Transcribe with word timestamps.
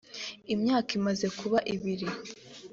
imyaka 0.53 0.89
imaze 0.99 1.25
kuba 1.39 1.57
ibiri 1.73 2.07